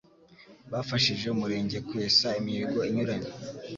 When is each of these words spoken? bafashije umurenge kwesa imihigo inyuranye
bafashije 0.71 1.25
umurenge 1.35 1.77
kwesa 1.87 2.27
imihigo 2.39 2.79
inyuranye 2.89 3.29